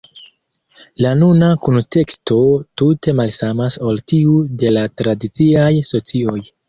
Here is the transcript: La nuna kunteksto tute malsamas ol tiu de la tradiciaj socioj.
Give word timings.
La 1.05 1.09
nuna 1.17 1.49
kunteksto 1.65 2.37
tute 2.83 3.15
malsamas 3.21 3.77
ol 3.91 4.03
tiu 4.13 4.35
de 4.65 4.73
la 4.79 4.87
tradiciaj 5.03 5.69
socioj. 5.93 6.39